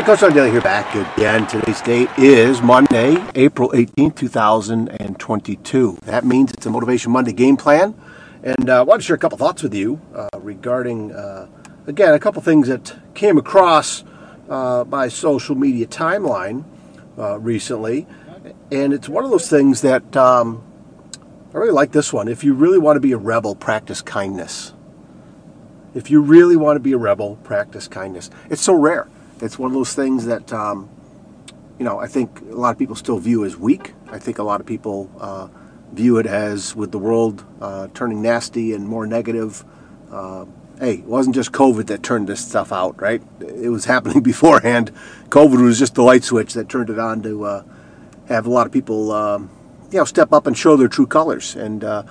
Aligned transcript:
Everybody, 0.00 0.18
Coach 0.18 0.34
Daly 0.34 0.50
here 0.50 0.62
back 0.62 0.94
again. 0.94 1.46
Today's 1.46 1.82
date 1.82 2.08
is 2.16 2.62
Monday, 2.62 3.22
April 3.34 3.68
18th, 3.72 4.16
2022. 4.16 5.98
That 6.04 6.24
means 6.24 6.52
it's 6.52 6.64
a 6.64 6.70
Motivation 6.70 7.12
Monday 7.12 7.34
game 7.34 7.58
plan. 7.58 7.94
And 8.42 8.70
uh, 8.70 8.78
I 8.78 8.82
want 8.82 9.02
to 9.02 9.06
share 9.06 9.16
a 9.16 9.18
couple 9.18 9.36
thoughts 9.36 9.62
with 9.62 9.74
you 9.74 10.00
uh, 10.14 10.30
regarding, 10.38 11.12
uh, 11.12 11.48
again, 11.86 12.14
a 12.14 12.18
couple 12.18 12.40
things 12.40 12.68
that 12.68 12.96
came 13.12 13.36
across 13.36 14.02
uh, 14.48 14.86
my 14.88 15.08
social 15.08 15.54
media 15.54 15.86
timeline 15.86 16.64
uh, 17.18 17.38
recently. 17.38 18.06
And 18.72 18.94
it's 18.94 19.06
one 19.06 19.26
of 19.26 19.30
those 19.30 19.50
things 19.50 19.82
that 19.82 20.16
um, 20.16 20.62
I 21.52 21.58
really 21.58 21.72
like 21.72 21.92
this 21.92 22.10
one. 22.10 22.26
If 22.26 22.42
you 22.42 22.54
really 22.54 22.78
want 22.78 22.96
to 22.96 23.00
be 23.00 23.12
a 23.12 23.18
rebel, 23.18 23.54
practice 23.54 24.00
kindness. 24.00 24.72
If 25.94 26.10
you 26.10 26.22
really 26.22 26.56
want 26.56 26.76
to 26.76 26.80
be 26.80 26.92
a 26.92 26.98
rebel, 26.98 27.36
practice 27.44 27.86
kindness. 27.86 28.30
It's 28.48 28.62
so 28.62 28.72
rare 28.72 29.06
it's 29.42 29.58
one 29.58 29.70
of 29.70 29.74
those 29.74 29.94
things 29.94 30.26
that 30.26 30.52
um, 30.52 30.88
you 31.78 31.84
know 31.84 31.98
I 31.98 32.06
think 32.06 32.40
a 32.42 32.56
lot 32.56 32.70
of 32.70 32.78
people 32.78 32.96
still 32.96 33.18
view 33.18 33.44
as 33.44 33.56
weak. 33.56 33.94
I 34.10 34.18
think 34.18 34.38
a 34.38 34.42
lot 34.42 34.60
of 34.60 34.66
people 34.66 35.10
uh, 35.18 35.48
view 35.92 36.18
it 36.18 36.26
as 36.26 36.74
with 36.74 36.92
the 36.92 36.98
world 36.98 37.44
uh, 37.60 37.88
turning 37.94 38.22
nasty 38.22 38.72
and 38.72 38.86
more 38.86 39.06
negative. 39.06 39.64
Uh, 40.10 40.46
hey, 40.78 40.94
it 40.94 41.04
wasn't 41.04 41.34
just 41.34 41.52
COVID 41.52 41.86
that 41.86 42.02
turned 42.02 42.26
this 42.26 42.44
stuff 42.44 42.72
out, 42.72 43.00
right? 43.00 43.22
It 43.40 43.70
was 43.70 43.84
happening 43.84 44.20
beforehand. 44.22 44.92
COVID 45.28 45.62
was 45.62 45.78
just 45.78 45.94
the 45.94 46.02
light 46.02 46.24
switch 46.24 46.54
that 46.54 46.68
turned 46.68 46.90
it 46.90 46.98
on 46.98 47.22
to 47.22 47.44
uh, 47.44 47.64
have 48.28 48.46
a 48.46 48.50
lot 48.50 48.66
of 48.66 48.72
people, 48.72 49.12
um, 49.12 49.50
you 49.90 49.98
know, 49.98 50.04
step 50.04 50.32
up 50.32 50.46
and 50.46 50.56
show 50.56 50.76
their 50.76 50.88
true 50.88 51.06
colors. 51.06 51.54
And 51.54 51.84
uh, 51.84 52.04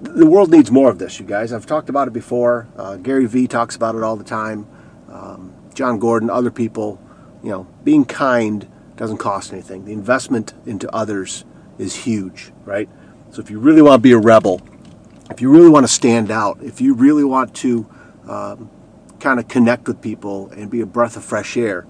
the 0.00 0.26
world 0.26 0.50
needs 0.50 0.70
more 0.70 0.90
of 0.90 0.98
this, 0.98 1.18
you 1.18 1.26
guys. 1.26 1.52
I've 1.52 1.66
talked 1.66 1.88
about 1.88 2.08
it 2.08 2.12
before. 2.12 2.68
Uh, 2.76 2.96
Gary 2.96 3.26
Vee 3.26 3.48
talks 3.48 3.74
about 3.74 3.94
it 3.94 4.02
all 4.02 4.16
the 4.16 4.24
time. 4.24 4.66
Um, 5.10 5.52
Jon 5.74 5.98
Gordon, 5.98 6.30
other 6.30 6.50
people, 6.50 7.00
you 7.42 7.50
know, 7.50 7.66
being 7.82 8.04
kind 8.04 8.68
doesn't 8.96 9.18
cost 9.18 9.52
anything. 9.52 9.84
The 9.84 9.92
investment 9.92 10.54
into 10.66 10.92
others 10.94 11.44
is 11.78 11.94
huge, 11.94 12.52
right? 12.64 12.88
So 13.30 13.40
if 13.40 13.50
you 13.50 13.58
really 13.58 13.82
want 13.82 14.00
to 14.00 14.02
be 14.02 14.12
a 14.12 14.18
rebel, 14.18 14.62
if 15.30 15.40
you 15.40 15.50
really 15.50 15.68
want 15.68 15.84
to 15.84 15.92
stand 15.92 16.30
out, 16.30 16.62
if 16.62 16.80
you 16.80 16.94
really 16.94 17.24
want 17.24 17.54
to 17.56 17.86
um, 18.28 18.70
kind 19.18 19.40
of 19.40 19.48
connect 19.48 19.88
with 19.88 20.00
people 20.00 20.50
and 20.50 20.70
be 20.70 20.80
a 20.80 20.86
breath 20.86 21.16
of 21.16 21.24
fresh 21.24 21.56
air, 21.56 21.86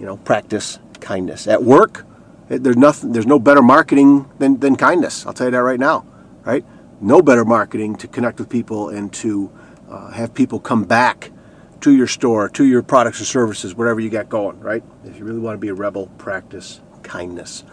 you 0.00 0.06
know, 0.06 0.16
practice 0.16 0.78
kindness. 1.00 1.46
At 1.46 1.62
work, 1.62 2.04
there's 2.48 2.76
nothing, 2.76 3.12
there's 3.12 3.26
no 3.26 3.38
better 3.38 3.62
marketing 3.62 4.28
than, 4.38 4.58
than 4.58 4.74
kindness. 4.74 5.26
I'll 5.26 5.32
tell 5.32 5.48
you 5.48 5.50
that 5.52 5.58
right 5.58 5.78
now, 5.78 6.06
right? 6.44 6.64
No 7.00 7.22
better 7.22 7.44
marketing 7.44 7.96
to 7.96 8.08
connect 8.08 8.38
with 8.38 8.48
people 8.48 8.88
and 8.88 9.12
to 9.14 9.52
uh, 9.88 10.10
have 10.10 10.34
people 10.34 10.58
come 10.58 10.84
back 10.84 11.30
to 11.80 11.94
your 11.94 12.06
store, 12.06 12.48
to 12.50 12.64
your 12.64 12.82
products 12.82 13.20
or 13.20 13.24
services, 13.24 13.74
whatever 13.74 14.00
you 14.00 14.10
got 14.10 14.28
going, 14.28 14.58
right? 14.60 14.82
If 15.04 15.18
you 15.18 15.24
really 15.24 15.38
want 15.38 15.54
to 15.54 15.58
be 15.58 15.68
a 15.68 15.74
rebel, 15.74 16.08
practice 16.18 16.80
kindness. 17.02 17.64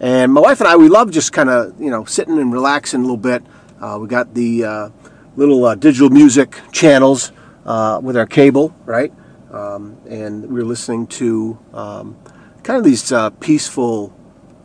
And 0.00 0.32
my 0.32 0.40
wife 0.40 0.60
and 0.60 0.68
I, 0.68 0.76
we 0.76 0.88
love 0.88 1.10
just 1.10 1.32
kind 1.32 1.50
of, 1.50 1.78
you 1.80 1.90
know, 1.90 2.04
sitting 2.04 2.38
and 2.38 2.52
relaxing 2.52 3.00
a 3.00 3.02
little 3.02 3.16
bit. 3.16 3.42
Uh, 3.80 3.98
we 4.00 4.08
got 4.08 4.34
the 4.34 4.64
uh, 4.64 4.90
little 5.36 5.64
uh, 5.64 5.74
digital 5.74 6.10
music 6.10 6.58
channels 6.72 7.32
uh, 7.66 8.00
with 8.02 8.16
our 8.16 8.26
cable, 8.26 8.74
right? 8.84 9.12
Um, 9.50 9.98
and 10.08 10.46
we 10.46 10.60
were 10.60 10.64
listening 10.64 11.06
to 11.08 11.58
um, 11.74 12.16
kind 12.62 12.78
of 12.78 12.84
these 12.84 13.10
uh, 13.12 13.30
peaceful, 13.30 14.14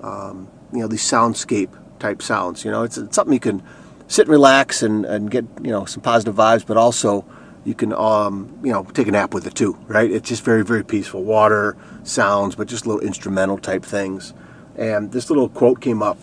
um, 0.01 0.47
you 0.72 0.79
know, 0.79 0.88
these 0.88 1.03
soundscape 1.03 1.69
type 2.00 2.22
sounds. 2.22 2.63
You 2.63 2.72
know, 2.72 2.84
it's, 2.84 2.97
it's, 2.97 3.16
something 3.16 3.34
you 3.34 3.40
can 3.40 3.63
sit 4.07 4.28
and 4.28 4.31
relax 4.31 4.84
and, 4.84 5.06
and 5.06 5.31
get, 5.31 5.45
you 5.62 5.72
know, 5.72 5.85
some 5.85 6.01
positive 6.01 6.35
vibes, 6.35 6.66
but 6.66 6.78
also 6.78 7.25
you 7.65 7.73
can 7.73 7.91
um, 7.93 8.57
you 8.63 8.71
know 8.71 8.83
take 8.83 9.07
a 9.07 9.11
nap 9.11 9.33
with 9.33 9.45
it 9.45 9.55
too 9.55 9.77
right? 9.87 10.09
It's 10.09 10.29
just 10.29 10.43
very 10.43 10.63
very 10.63 10.85
peaceful. 10.85 11.23
Water 11.23 11.75
sounds 12.03 12.55
but 12.55 12.67
just 12.67 12.85
little 12.85 13.01
instrumental 13.01 13.57
type 13.57 13.83
things. 13.83 14.33
And 14.77 15.11
this 15.11 15.29
little 15.29 15.49
quote 15.49 15.81
came 15.81 16.01
up 16.01 16.17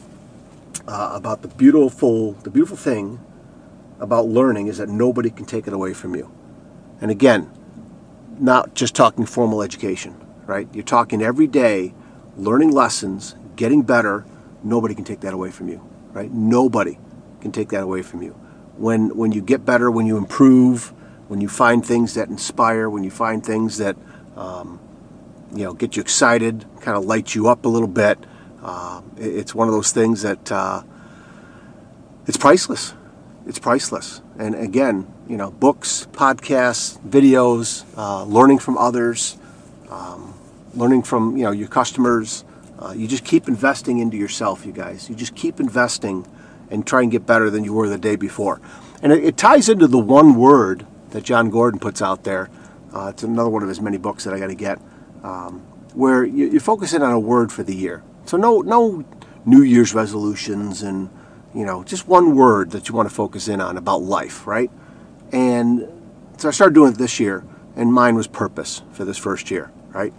uh, 0.86 1.12
about 1.14 1.42
the 1.42 1.48
beautiful 1.48 2.32
the 2.32 2.50
beautiful 2.50 2.76
thing 2.76 3.20
about 4.00 4.26
learning 4.26 4.68
is 4.68 4.78
that 4.78 4.88
nobody 4.88 5.30
can 5.30 5.44
take 5.44 5.66
it 5.66 5.72
away 5.72 5.92
from 5.92 6.16
you. 6.16 6.32
And 7.00 7.10
again 7.10 7.50
not 8.38 8.74
just 8.74 8.94
talking 8.94 9.26
formal 9.26 9.62
education 9.62 10.16
right? 10.46 10.68
You're 10.72 10.84
talking 10.84 11.22
every 11.22 11.46
day 11.46 11.92
learning 12.36 12.70
lessons 12.70 13.34
getting 13.56 13.82
better. 13.82 14.24
Nobody 14.64 14.94
can 14.94 15.04
take 15.04 15.20
that 15.20 15.34
away 15.34 15.50
from 15.50 15.68
you 15.68 15.86
right? 16.12 16.30
Nobody 16.30 16.98
can 17.40 17.50
take 17.50 17.70
that 17.70 17.82
away 17.82 18.02
from 18.02 18.22
you. 18.22 18.30
When 18.76 19.16
when 19.16 19.32
you 19.32 19.42
get 19.42 19.64
better 19.64 19.90
when 19.90 20.06
you 20.06 20.16
improve 20.16 20.92
when 21.28 21.40
you 21.40 21.48
find 21.48 21.84
things 21.84 22.14
that 22.14 22.28
inspire, 22.28 22.88
when 22.88 23.04
you 23.04 23.10
find 23.10 23.44
things 23.44 23.78
that 23.78 23.96
um, 24.36 24.80
you 25.54 25.64
know 25.64 25.72
get 25.72 25.96
you 25.96 26.02
excited, 26.02 26.64
kind 26.80 26.96
of 26.96 27.04
light 27.04 27.34
you 27.34 27.48
up 27.48 27.64
a 27.64 27.68
little 27.68 27.88
bit. 27.88 28.18
Uh, 28.62 29.02
it's 29.16 29.54
one 29.54 29.68
of 29.68 29.74
those 29.74 29.92
things 29.92 30.22
that 30.22 30.50
uh, 30.52 30.82
it's 32.26 32.36
priceless. 32.36 32.94
It's 33.46 33.58
priceless. 33.58 34.20
And 34.38 34.54
again, 34.54 35.12
you 35.28 35.36
know, 35.36 35.50
books, 35.50 36.06
podcasts, 36.12 36.98
videos, 37.00 37.84
uh, 37.96 38.24
learning 38.24 38.60
from 38.60 38.78
others, 38.78 39.36
um, 39.90 40.34
learning 40.74 41.02
from 41.02 41.36
you 41.36 41.44
know 41.44 41.50
your 41.50 41.68
customers. 41.68 42.44
Uh, 42.78 42.92
you 42.96 43.06
just 43.06 43.24
keep 43.24 43.46
investing 43.46 43.98
into 43.98 44.16
yourself, 44.16 44.66
you 44.66 44.72
guys. 44.72 45.08
You 45.08 45.14
just 45.14 45.36
keep 45.36 45.60
investing 45.60 46.26
and 46.70 46.86
try 46.86 47.02
and 47.02 47.10
get 47.10 47.26
better 47.26 47.48
than 47.50 47.64
you 47.64 47.72
were 47.72 47.88
the 47.88 47.98
day 47.98 48.16
before. 48.16 48.60
And 49.02 49.12
it, 49.12 49.24
it 49.24 49.36
ties 49.36 49.68
into 49.68 49.86
the 49.86 49.98
one 49.98 50.34
word 50.34 50.86
that 51.12 51.24
Jon 51.24 51.50
Gordon 51.50 51.78
puts 51.78 52.02
out 52.02 52.24
there. 52.24 52.50
Uh, 52.92 53.08
it's 53.14 53.22
another 53.22 53.48
one 53.48 53.62
of 53.62 53.68
his 53.68 53.80
many 53.80 53.96
books 53.96 54.24
that 54.24 54.34
I 54.34 54.38
got 54.38 54.48
to 54.48 54.54
get, 54.54 54.78
um, 55.22 55.60
where 55.94 56.24
you, 56.24 56.48
you're 56.48 56.60
focusing 56.60 57.02
on 57.02 57.12
a 57.12 57.20
word 57.20 57.50
for 57.50 57.62
the 57.62 57.74
year. 57.74 58.02
So 58.26 58.36
no, 58.36 58.60
no 58.60 59.04
New 59.44 59.62
Year's 59.62 59.94
resolutions 59.94 60.82
and 60.82 61.10
you 61.54 61.64
know 61.64 61.84
just 61.84 62.06
one 62.06 62.36
word 62.36 62.70
that 62.70 62.88
you 62.88 62.94
want 62.94 63.08
to 63.08 63.14
focus 63.14 63.48
in 63.48 63.60
on 63.60 63.76
about 63.76 64.02
life, 64.02 64.46
right? 64.46 64.70
And 65.32 65.88
so 66.36 66.48
I 66.48 66.50
started 66.50 66.74
doing 66.74 66.92
it 66.92 66.98
this 66.98 67.18
year, 67.18 67.44
and 67.76 67.92
mine 67.92 68.14
was 68.14 68.26
purpose 68.26 68.82
for 68.92 69.04
this 69.04 69.16
first 69.16 69.50
year, 69.50 69.70
right? 69.90 70.12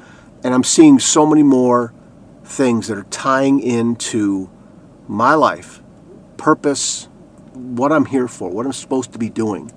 And 0.44 0.54
I'm 0.54 0.64
seeing 0.64 1.00
so 1.00 1.26
many 1.26 1.44
more 1.44 1.94
things 2.44 2.88
that 2.88 2.98
are 2.98 3.06
tying 3.06 3.60
into 3.62 4.50
my 5.08 5.34
life, 5.36 5.82
purpose, 6.38 7.08
what 7.54 7.92
I'm 7.92 8.06
here 8.06 8.28
for, 8.28 8.50
what 8.50 8.66
I'm 8.66 8.74
supposed 8.74 9.14
to 9.14 9.20
be 9.20 9.30
doing. 9.30 9.72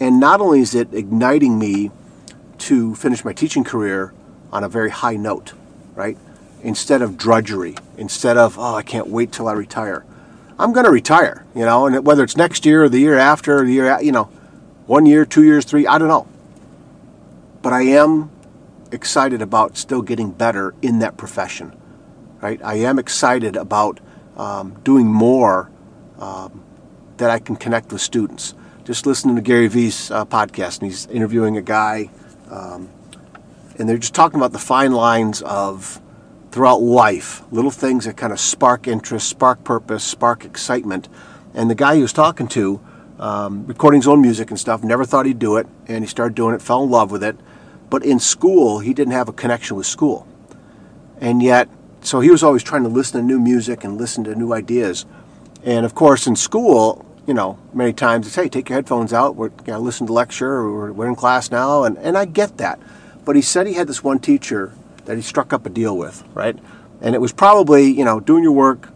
And 0.00 0.18
not 0.18 0.40
only 0.40 0.60
is 0.60 0.74
it 0.74 0.92
igniting 0.94 1.58
me 1.58 1.90
to 2.58 2.94
finish 2.94 3.24
my 3.24 3.34
teaching 3.34 3.64
career 3.64 4.14
on 4.50 4.64
a 4.64 4.68
very 4.68 4.90
high 4.90 5.16
note, 5.16 5.52
right? 5.94 6.16
Instead 6.62 7.02
of 7.02 7.18
drudgery, 7.18 7.76
instead 7.98 8.38
of, 8.38 8.58
oh, 8.58 8.74
I 8.74 8.82
can't 8.82 9.08
wait 9.08 9.30
till 9.30 9.46
I 9.46 9.52
retire. 9.52 10.04
I'm 10.58 10.72
going 10.72 10.84
to 10.84 10.90
retire, 10.90 11.44
you 11.54 11.64
know, 11.64 11.86
and 11.86 12.04
whether 12.04 12.24
it's 12.24 12.36
next 12.36 12.64
year 12.64 12.84
or 12.84 12.88
the 12.88 12.98
year 12.98 13.16
after, 13.16 13.58
or 13.58 13.64
the 13.64 13.72
year, 13.72 14.00
you 14.00 14.12
know, 14.12 14.24
one 14.86 15.06
year, 15.06 15.24
two 15.24 15.44
years, 15.44 15.64
three, 15.64 15.86
I 15.86 15.98
don't 15.98 16.08
know. 16.08 16.26
But 17.62 17.74
I 17.74 17.82
am 17.82 18.30
excited 18.92 19.42
about 19.42 19.76
still 19.76 20.02
getting 20.02 20.30
better 20.30 20.74
in 20.82 20.98
that 21.00 21.16
profession, 21.16 21.74
right? 22.40 22.60
I 22.64 22.76
am 22.76 22.98
excited 22.98 23.56
about 23.56 24.00
um, 24.36 24.78
doing 24.82 25.06
more 25.06 25.70
um, 26.18 26.62
that 27.18 27.30
I 27.30 27.38
can 27.38 27.56
connect 27.56 27.92
with 27.92 28.00
students 28.00 28.54
just 28.84 29.06
listening 29.06 29.36
to 29.36 29.42
Gary 29.42 29.68
Vee's 29.68 30.10
uh, 30.10 30.24
podcast, 30.24 30.80
and 30.80 30.90
he's 30.90 31.06
interviewing 31.06 31.56
a 31.56 31.62
guy, 31.62 32.10
um, 32.50 32.88
and 33.78 33.88
they're 33.88 33.98
just 33.98 34.14
talking 34.14 34.38
about 34.38 34.52
the 34.52 34.58
fine 34.58 34.92
lines 34.92 35.42
of 35.42 36.00
throughout 36.50 36.82
life, 36.82 37.42
little 37.52 37.70
things 37.70 38.06
that 38.06 38.16
kind 38.16 38.32
of 38.32 38.40
spark 38.40 38.88
interest, 38.88 39.28
spark 39.28 39.62
purpose, 39.64 40.02
spark 40.02 40.44
excitement. 40.44 41.08
And 41.54 41.70
the 41.70 41.74
guy 41.74 41.96
he 41.96 42.02
was 42.02 42.12
talking 42.12 42.48
to, 42.48 42.80
um, 43.18 43.66
recording 43.66 44.00
his 44.00 44.08
own 44.08 44.20
music 44.20 44.50
and 44.50 44.58
stuff, 44.58 44.82
never 44.82 45.04
thought 45.04 45.26
he'd 45.26 45.38
do 45.38 45.56
it, 45.56 45.66
and 45.86 46.02
he 46.02 46.08
started 46.08 46.34
doing 46.34 46.54
it, 46.54 46.62
fell 46.62 46.82
in 46.82 46.90
love 46.90 47.10
with 47.10 47.22
it. 47.22 47.36
But 47.88 48.04
in 48.04 48.18
school, 48.18 48.78
he 48.78 48.94
didn't 48.94 49.12
have 49.12 49.28
a 49.28 49.32
connection 49.32 49.76
with 49.76 49.86
school. 49.86 50.26
And 51.20 51.42
yet, 51.42 51.68
so 52.02 52.20
he 52.20 52.30
was 52.30 52.42
always 52.42 52.62
trying 52.62 52.82
to 52.84 52.88
listen 52.88 53.20
to 53.20 53.26
new 53.26 53.38
music 53.38 53.84
and 53.84 53.98
listen 53.98 54.24
to 54.24 54.34
new 54.34 54.52
ideas. 54.52 55.06
And 55.62 55.84
of 55.84 55.94
course, 55.94 56.26
in 56.26 56.34
school, 56.34 57.04
you 57.30 57.34
know, 57.34 57.56
many 57.72 57.92
times 57.92 58.26
it's, 58.26 58.34
hey, 58.34 58.48
take 58.48 58.68
your 58.68 58.74
headphones 58.74 59.12
out. 59.12 59.36
We're 59.36 59.50
going 59.50 59.66
to 59.66 59.78
listen 59.78 60.08
to 60.08 60.12
lecture. 60.12 60.52
Or 60.52 60.92
we're 60.92 61.06
in 61.06 61.14
class 61.14 61.48
now. 61.52 61.84
And, 61.84 61.96
and 61.98 62.18
I 62.18 62.24
get 62.24 62.56
that. 62.56 62.80
But 63.24 63.36
he 63.36 63.42
said 63.42 63.68
he 63.68 63.74
had 63.74 63.86
this 63.86 64.02
one 64.02 64.18
teacher 64.18 64.74
that 65.04 65.14
he 65.14 65.22
struck 65.22 65.52
up 65.52 65.64
a 65.64 65.68
deal 65.68 65.96
with, 65.96 66.24
right? 66.34 66.58
And 67.00 67.14
it 67.14 67.20
was 67.20 67.32
probably, 67.32 67.88
you 67.88 68.04
know, 68.04 68.18
doing 68.18 68.42
your 68.42 68.50
work, 68.50 68.88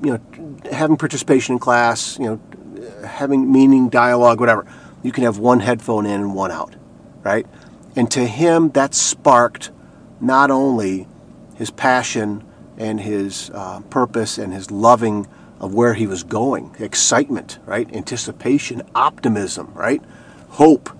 you 0.00 0.12
know, 0.12 0.56
having 0.70 0.96
participation 0.96 1.54
in 1.54 1.58
class, 1.58 2.20
you 2.20 2.26
know, 2.26 3.04
having 3.04 3.50
meaning, 3.50 3.88
dialogue, 3.88 4.38
whatever. 4.38 4.64
You 5.02 5.10
can 5.10 5.24
have 5.24 5.38
one 5.38 5.58
headphone 5.58 6.06
in 6.06 6.20
and 6.20 6.36
one 6.36 6.52
out, 6.52 6.76
right? 7.24 7.48
And 7.96 8.08
to 8.12 8.24
him, 8.24 8.70
that 8.70 8.94
sparked 8.94 9.72
not 10.20 10.52
only 10.52 11.08
his 11.56 11.72
passion 11.72 12.44
and 12.78 13.00
his 13.00 13.50
uh, 13.52 13.80
purpose 13.90 14.38
and 14.38 14.52
his 14.52 14.70
loving 14.70 15.26
of 15.62 15.72
where 15.72 15.94
he 15.94 16.06
was 16.06 16.24
going 16.24 16.74
excitement, 16.78 17.58
right? 17.64 17.88
Anticipation, 17.94 18.82
optimism, 18.94 19.72
right? 19.72 20.02
Hope. 20.50 20.90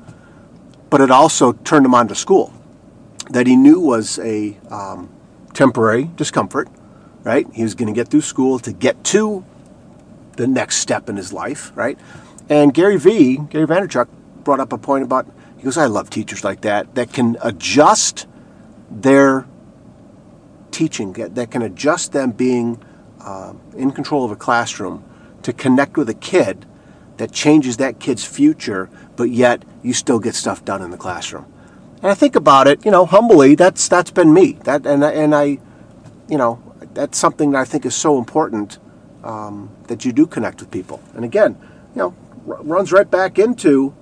But 0.88 1.02
it 1.02 1.10
also 1.10 1.52
turned 1.52 1.84
him 1.84 1.94
on 1.94 2.08
to 2.08 2.14
school. 2.14 2.52
that 3.30 3.46
he 3.46 3.56
knew 3.56 3.80
was 3.80 4.18
a 4.18 4.56
um, 4.70 5.08
temporary 5.54 6.10
discomfort, 6.16 6.68
right? 7.22 7.46
He 7.52 7.62
was 7.62 7.74
going 7.74 7.92
to 7.92 7.98
get 7.98 8.08
through 8.08 8.22
school 8.22 8.58
to 8.60 8.72
get 8.72 9.02
to 9.04 9.44
the 10.36 10.46
next 10.46 10.76
step 10.76 11.08
in 11.08 11.16
his 11.16 11.32
life, 11.32 11.72
right? 11.74 11.98
And 12.48 12.74
Gary 12.74 12.98
Vee, 12.98 13.38
Gary 13.38 13.66
Vaynerchuk, 13.66 14.08
brought 14.44 14.60
up 14.60 14.72
a 14.72 14.78
point 14.78 15.04
about, 15.04 15.26
he 15.56 15.64
goes, 15.64 15.78
I 15.78 15.86
love 15.86 16.10
teachers 16.10 16.44
like 16.44 16.62
that, 16.62 16.94
that 16.94 17.12
can 17.12 17.36
adjust 17.42 18.26
their 18.90 19.46
teaching, 20.70 21.12
that 21.12 21.50
can 21.50 21.62
adjust 21.62 22.12
them 22.12 22.32
being 22.32 22.82
uh, 23.24 23.54
in 23.76 23.90
control 23.92 24.24
of 24.24 24.30
a 24.30 24.36
classroom 24.36 25.04
to 25.42 25.52
connect 25.52 25.96
with 25.96 26.08
a 26.08 26.14
kid 26.14 26.66
that 27.16 27.32
changes 27.32 27.76
that 27.76 27.98
kid's 28.00 28.24
future, 28.24 28.88
but 29.16 29.30
yet 29.30 29.64
you 29.82 29.92
still 29.92 30.18
get 30.18 30.34
stuff 30.34 30.64
done 30.64 30.82
in 30.82 30.90
the 30.90 30.96
classroom. 30.96 31.46
And 32.02 32.10
I 32.10 32.14
think 32.14 32.34
about 32.34 32.66
it, 32.66 32.84
you 32.84 32.90
know, 32.90 33.06
humbly. 33.06 33.54
That's 33.54 33.88
that's 33.88 34.10
been 34.10 34.32
me. 34.32 34.52
That 34.64 34.86
and 34.86 35.04
and 35.04 35.34
I, 35.34 35.58
you 36.28 36.38
know, 36.38 36.60
that's 36.94 37.16
something 37.16 37.52
that 37.52 37.58
I 37.58 37.64
think 37.64 37.86
is 37.86 37.94
so 37.94 38.18
important 38.18 38.78
um, 39.22 39.70
that 39.86 40.04
you 40.04 40.12
do 40.12 40.26
connect 40.26 40.60
with 40.60 40.70
people. 40.70 41.00
And 41.14 41.24
again, 41.24 41.56
you 41.94 41.98
know, 41.98 42.14
r- 42.48 42.62
runs 42.62 42.92
right 42.92 43.08
back 43.08 43.38
into 43.38 43.94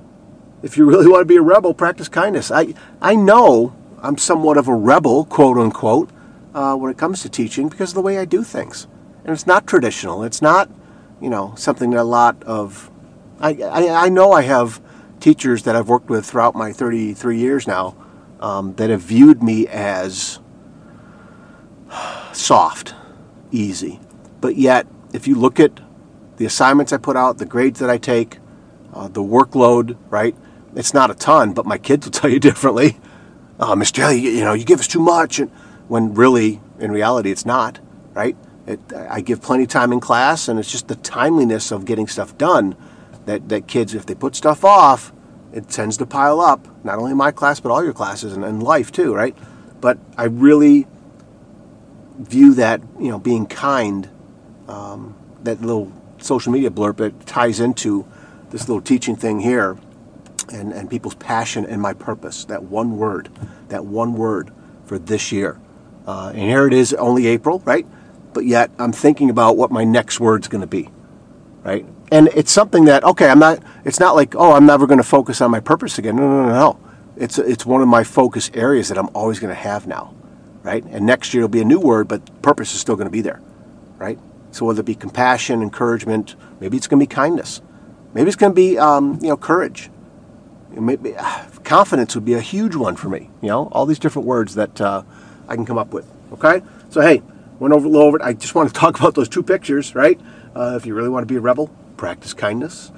if 0.62 0.76
you 0.76 0.84
really 0.86 1.08
want 1.08 1.20
to 1.20 1.26
be 1.26 1.36
a 1.36 1.42
rebel, 1.42 1.74
practice 1.74 2.08
kindness. 2.08 2.50
I 2.50 2.74
I 3.02 3.16
know 3.16 3.74
I'm 4.02 4.16
somewhat 4.16 4.56
of 4.56 4.68
a 4.68 4.74
rebel, 4.74 5.26
quote 5.26 5.58
unquote, 5.58 6.10
uh, 6.54 6.74
when 6.76 6.90
it 6.90 6.98
comes 6.98 7.22
to 7.22 7.28
teaching 7.28 7.68
because 7.68 7.90
of 7.90 7.94
the 7.96 8.02
way 8.02 8.18
I 8.18 8.24
do 8.24 8.42
things, 8.42 8.86
and 9.24 9.32
it's 9.32 9.46
not 9.46 9.66
traditional. 9.66 10.22
It's 10.22 10.42
not, 10.42 10.70
you 11.20 11.30
know, 11.30 11.54
something 11.56 11.90
that 11.90 12.00
a 12.00 12.04
lot 12.04 12.42
of 12.44 12.90
I, 13.40 13.54
I, 13.62 14.06
I 14.06 14.08
know 14.10 14.32
I 14.32 14.42
have 14.42 14.82
teachers 15.18 15.62
that 15.62 15.74
I've 15.74 15.88
worked 15.88 16.10
with 16.10 16.26
throughout 16.26 16.54
my 16.54 16.72
33 16.72 17.38
years 17.38 17.66
now 17.66 17.96
um, 18.38 18.74
that 18.74 18.90
have 18.90 19.00
viewed 19.00 19.42
me 19.42 19.66
as 19.66 20.38
soft, 22.32 22.94
easy. 23.50 24.00
But 24.40 24.56
yet, 24.56 24.86
if 25.12 25.26
you 25.26 25.34
look 25.34 25.58
at 25.58 25.80
the 26.36 26.44
assignments 26.44 26.92
I 26.92 26.98
put 26.98 27.16
out, 27.16 27.38
the 27.38 27.46
grades 27.46 27.80
that 27.80 27.90
I 27.90 27.98
take, 27.98 28.38
uh, 28.92 29.08
the 29.08 29.22
workload, 29.22 29.96
right? 30.08 30.34
It's 30.74 30.94
not 30.94 31.10
a 31.10 31.14
ton, 31.14 31.52
but 31.52 31.66
my 31.66 31.78
kids 31.78 32.06
will 32.06 32.12
tell 32.20 32.30
you 32.30 32.40
differently. 32.40 32.98
Uh, 33.58 33.74
Mr. 33.74 33.94
Jelly, 33.94 34.20
you, 34.20 34.30
you 34.30 34.44
know, 34.44 34.52
you 34.52 34.64
give 34.64 34.80
us 34.80 34.86
too 34.86 35.00
much, 35.00 35.38
and 35.38 35.50
when 35.88 36.14
really, 36.14 36.60
in 36.78 36.92
reality, 36.92 37.30
it's 37.30 37.44
not, 37.44 37.78
right? 38.12 38.36
It, 38.70 38.80
I 38.92 39.20
give 39.20 39.42
plenty 39.42 39.64
of 39.64 39.68
time 39.68 39.92
in 39.92 39.98
class, 39.98 40.48
and 40.48 40.58
it's 40.58 40.70
just 40.70 40.86
the 40.86 40.94
timeliness 40.94 41.72
of 41.72 41.84
getting 41.84 42.06
stuff 42.06 42.38
done 42.38 42.76
that, 43.26 43.48
that 43.48 43.66
kids, 43.66 43.94
if 43.94 44.06
they 44.06 44.14
put 44.14 44.36
stuff 44.36 44.64
off, 44.64 45.12
it 45.52 45.68
tends 45.68 45.96
to 45.96 46.06
pile 46.06 46.40
up, 46.40 46.68
not 46.84 46.98
only 46.98 47.10
in 47.10 47.16
my 47.16 47.32
class, 47.32 47.58
but 47.58 47.72
all 47.72 47.82
your 47.82 47.92
classes 47.92 48.32
and, 48.32 48.44
and 48.44 48.62
life 48.62 48.92
too, 48.92 49.12
right? 49.12 49.36
But 49.80 49.98
I 50.16 50.24
really 50.24 50.86
view 52.18 52.54
that, 52.54 52.80
you 53.00 53.10
know, 53.10 53.18
being 53.18 53.46
kind, 53.46 54.08
um, 54.68 55.16
that 55.42 55.60
little 55.60 55.90
social 56.18 56.52
media 56.52 56.70
blurb, 56.70 56.98
that 56.98 57.26
ties 57.26 57.58
into 57.58 58.06
this 58.50 58.68
little 58.68 58.82
teaching 58.82 59.16
thing 59.16 59.40
here 59.40 59.76
and, 60.52 60.72
and 60.72 60.88
people's 60.88 61.14
passion 61.16 61.66
and 61.66 61.82
my 61.82 61.94
purpose. 61.94 62.44
That 62.44 62.62
one 62.62 62.96
word, 62.96 63.30
that 63.68 63.84
one 63.84 64.14
word 64.14 64.52
for 64.84 64.98
this 64.98 65.32
year. 65.32 65.58
Uh, 66.06 66.32
and 66.34 66.42
here 66.42 66.66
it 66.66 66.72
is, 66.72 66.94
only 66.94 67.26
April, 67.26 67.60
right? 67.64 67.86
But 68.32 68.46
yet 68.46 68.70
I'm 68.78 68.92
thinking 68.92 69.30
about 69.30 69.56
what 69.56 69.70
my 69.70 69.84
next 69.84 70.20
word's 70.20 70.48
going 70.48 70.60
to 70.60 70.66
be, 70.66 70.88
right? 71.62 71.86
and 72.10 72.28
it's 72.34 72.50
something 72.50 72.84
that 72.86 73.04
okay 73.04 73.28
i'm 73.28 73.38
not 73.38 73.62
it's 73.84 74.00
not 74.00 74.14
like 74.14 74.34
oh 74.34 74.52
i'm 74.52 74.66
never 74.66 74.86
going 74.86 74.98
to 74.98 75.04
focus 75.04 75.40
on 75.40 75.50
my 75.50 75.60
purpose 75.60 75.98
again. 75.98 76.16
No 76.16 76.28
no 76.28 76.46
no 76.46 76.52
no. 76.52 76.80
It's 77.16 77.38
it's 77.38 77.66
one 77.66 77.82
of 77.82 77.88
my 77.88 78.04
focus 78.04 78.50
areas 78.54 78.88
that 78.88 78.98
i'm 78.98 79.08
always 79.14 79.38
going 79.38 79.54
to 79.54 79.60
have 79.60 79.86
now 79.86 80.14
right? 80.62 80.84
And 80.84 81.06
next 81.06 81.32
year 81.32 81.42
it'll 81.42 81.48
be 81.48 81.62
a 81.62 81.64
new 81.64 81.80
word 81.80 82.08
but 82.08 82.42
purpose 82.42 82.74
is 82.74 82.80
still 82.80 82.96
going 82.96 83.06
to 83.06 83.12
be 83.12 83.20
there 83.20 83.40
right? 83.98 84.18
So 84.50 84.66
whether 84.66 84.80
it 84.80 84.86
be 84.86 84.94
compassion 84.94 85.62
encouragement 85.62 86.34
maybe 86.60 86.76
it's 86.76 86.86
going 86.86 87.00
to 87.00 87.06
be 87.06 87.14
kindness. 87.14 87.62
Maybe 88.12 88.26
it's 88.26 88.36
going 88.36 88.52
to 88.52 88.56
be 88.56 88.76
um, 88.76 89.18
you 89.22 89.28
know 89.28 89.36
courage. 89.36 89.90
Maybe 90.70 91.14
confidence 91.64 92.14
would 92.14 92.24
be 92.24 92.34
a 92.34 92.40
huge 92.40 92.74
one 92.74 92.96
for 92.96 93.08
me 93.08 93.30
you 93.42 93.48
know? 93.48 93.68
All 93.72 93.86
these 93.86 93.98
different 93.98 94.26
words 94.26 94.54
that 94.54 94.80
uh, 94.80 95.02
i 95.48 95.54
can 95.54 95.66
come 95.66 95.78
up 95.78 95.92
with 95.92 96.10
okay? 96.32 96.62
So 96.90 97.00
hey 97.00 97.22
went 97.60 97.72
over 97.72 97.86
over 97.96 98.20
i 98.22 98.32
just 98.32 98.56
want 98.56 98.68
to 98.68 98.74
talk 98.74 98.98
about 98.98 99.14
those 99.14 99.28
two 99.28 99.42
pictures 99.42 99.94
right 99.94 100.20
uh, 100.56 100.74
if 100.76 100.84
you 100.84 100.94
really 100.94 101.08
want 101.08 101.22
to 101.22 101.32
be 101.32 101.36
a 101.36 101.40
rebel 101.40 101.70
practice 102.00 102.32
kindness. 102.32 102.90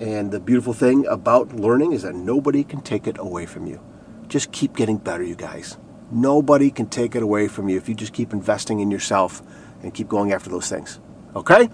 And 0.00 0.32
the 0.32 0.40
beautiful 0.40 0.72
thing 0.72 1.06
about 1.06 1.52
learning 1.52 1.92
is 1.92 2.02
that 2.02 2.16
nobody 2.16 2.64
can 2.64 2.80
take 2.80 3.06
it 3.06 3.16
away 3.16 3.46
from 3.46 3.66
you. 3.66 3.80
Just 4.26 4.50
keep 4.50 4.74
getting 4.74 4.96
better, 4.96 5.22
you 5.22 5.36
guys. 5.36 5.78
Nobody 6.10 6.72
can 6.72 6.88
take 6.88 7.14
it 7.14 7.22
away 7.22 7.46
from 7.46 7.68
you 7.68 7.76
if 7.76 7.88
you 7.88 7.94
just 7.94 8.12
keep 8.12 8.32
investing 8.32 8.80
in 8.80 8.90
yourself 8.90 9.40
and 9.84 9.94
keep 9.94 10.08
going 10.08 10.32
after 10.32 10.50
those 10.50 10.68
things. 10.68 10.98
Okay? 11.36 11.68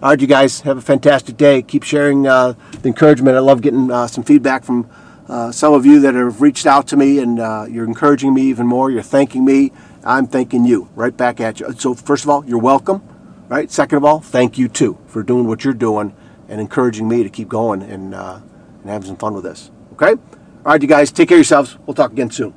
All 0.00 0.10
right, 0.10 0.20
you 0.20 0.28
guys, 0.28 0.60
have 0.60 0.78
a 0.78 0.82
fantastic 0.82 1.36
day. 1.36 1.62
Keep 1.62 1.82
sharing 1.82 2.28
uh, 2.28 2.54
the 2.80 2.88
encouragement. 2.88 3.36
I 3.36 3.40
love 3.40 3.60
getting 3.60 3.90
uh, 3.90 4.06
some 4.06 4.22
feedback 4.22 4.62
from 4.62 4.88
uh, 5.28 5.50
some 5.50 5.74
of 5.74 5.84
you 5.84 6.00
that 6.00 6.14
have 6.14 6.40
reached 6.40 6.66
out 6.66 6.86
to 6.88 6.96
me 6.96 7.18
and 7.18 7.40
uh, 7.40 7.66
you're 7.68 7.86
encouraging 7.86 8.32
me 8.32 8.42
even 8.42 8.68
more. 8.68 8.90
You're 8.90 9.02
thanking 9.02 9.44
me. 9.44 9.72
I'm 10.04 10.26
thanking 10.26 10.64
you 10.64 10.88
right 10.94 11.16
back 11.16 11.40
at 11.40 11.60
you. 11.60 11.72
So, 11.72 11.94
first 11.94 12.24
of 12.24 12.30
all, 12.30 12.44
you're 12.46 12.58
welcome. 12.58 13.02
Right? 13.48 13.70
Second 13.70 13.98
of 13.98 14.04
all, 14.04 14.20
thank 14.20 14.58
you 14.58 14.68
too 14.68 14.96
for 15.06 15.24
doing 15.24 15.48
what 15.48 15.64
you're 15.64 15.74
doing 15.74 16.14
and 16.48 16.60
encouraging 16.60 17.08
me 17.08 17.24
to 17.24 17.28
keep 17.28 17.48
going 17.48 17.82
and, 17.82 18.14
uh, 18.14 18.38
and 18.80 18.88
having 18.88 19.08
some 19.08 19.16
fun 19.16 19.34
with 19.34 19.42
this. 19.42 19.72
Okay? 19.94 20.12
All 20.12 20.18
right, 20.64 20.80
you 20.80 20.86
guys, 20.86 21.10
take 21.10 21.28
care 21.28 21.36
of 21.36 21.40
yourselves. 21.40 21.76
We'll 21.84 21.94
talk 21.94 22.12
again 22.12 22.30
soon. 22.30 22.54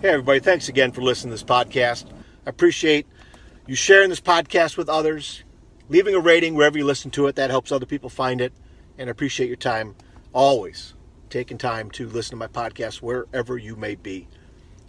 Hey, 0.00 0.08
everybody, 0.08 0.40
thanks 0.40 0.70
again 0.70 0.90
for 0.90 1.02
listening 1.02 1.30
to 1.30 1.34
this 1.34 1.44
podcast. 1.44 2.06
I 2.46 2.50
appreciate 2.50 3.06
you 3.66 3.74
sharing 3.74 4.08
this 4.08 4.20
podcast 4.20 4.78
with 4.78 4.88
others, 4.88 5.44
leaving 5.90 6.14
a 6.14 6.20
rating 6.20 6.54
wherever 6.54 6.78
you 6.78 6.84
listen 6.84 7.10
to 7.12 7.26
it. 7.26 7.36
That 7.36 7.50
helps 7.50 7.70
other 7.70 7.86
people 7.86 8.08
find 8.08 8.40
it. 8.40 8.54
And 8.96 9.08
I 9.08 9.12
appreciate 9.12 9.48
your 9.48 9.56
time 9.56 9.94
always 10.32 10.94
taking 11.28 11.58
time 11.58 11.90
to 11.90 12.08
listen 12.08 12.30
to 12.30 12.36
my 12.36 12.46
podcast 12.46 13.02
wherever 13.02 13.58
you 13.58 13.76
may 13.76 13.96
be. 13.96 14.28